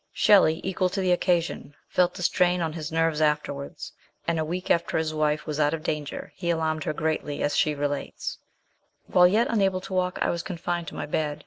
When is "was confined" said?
10.31-10.87